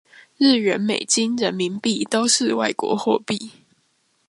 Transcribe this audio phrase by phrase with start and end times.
[0.37, 3.51] 日圓美金人民幣都是外國貨幣